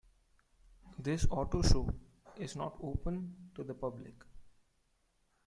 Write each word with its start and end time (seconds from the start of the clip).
This 0.97 1.27
auto 1.29 1.61
show 1.61 1.87
is 2.39 2.55
not 2.55 2.79
open 2.81 3.51
to 3.53 3.63
the 3.63 3.75
public. 3.75 4.15